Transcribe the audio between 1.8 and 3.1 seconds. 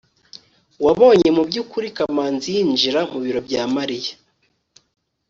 kamanzi yinjira